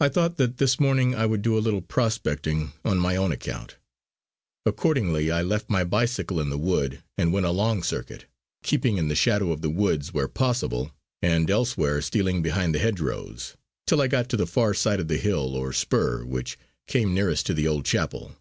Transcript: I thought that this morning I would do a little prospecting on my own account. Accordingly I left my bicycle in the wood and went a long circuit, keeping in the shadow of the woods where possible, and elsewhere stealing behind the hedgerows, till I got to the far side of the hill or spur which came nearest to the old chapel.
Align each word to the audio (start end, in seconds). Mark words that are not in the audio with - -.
I 0.00 0.10
thought 0.10 0.36
that 0.36 0.58
this 0.58 0.78
morning 0.78 1.14
I 1.14 1.24
would 1.24 1.40
do 1.40 1.56
a 1.56 1.64
little 1.64 1.80
prospecting 1.80 2.74
on 2.84 2.98
my 2.98 3.16
own 3.16 3.32
account. 3.32 3.76
Accordingly 4.66 5.30
I 5.30 5.40
left 5.40 5.70
my 5.70 5.82
bicycle 5.82 6.40
in 6.42 6.50
the 6.50 6.58
wood 6.58 7.02
and 7.16 7.32
went 7.32 7.46
a 7.46 7.50
long 7.50 7.82
circuit, 7.82 8.26
keeping 8.62 8.98
in 8.98 9.08
the 9.08 9.14
shadow 9.14 9.50
of 9.50 9.62
the 9.62 9.70
woods 9.70 10.12
where 10.12 10.28
possible, 10.28 10.92
and 11.22 11.48
elsewhere 11.50 12.02
stealing 12.02 12.42
behind 12.42 12.74
the 12.74 12.78
hedgerows, 12.80 13.56
till 13.86 14.02
I 14.02 14.08
got 14.08 14.28
to 14.28 14.36
the 14.36 14.46
far 14.46 14.74
side 14.74 15.00
of 15.00 15.08
the 15.08 15.16
hill 15.16 15.54
or 15.56 15.72
spur 15.72 16.22
which 16.26 16.58
came 16.86 17.14
nearest 17.14 17.46
to 17.46 17.54
the 17.54 17.66
old 17.66 17.86
chapel. 17.86 18.36